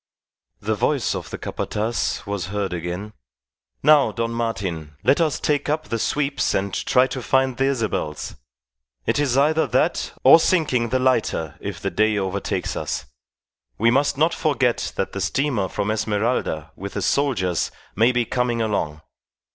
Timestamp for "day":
11.91-12.17